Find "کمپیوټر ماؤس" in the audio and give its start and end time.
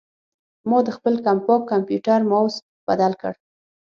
1.71-2.55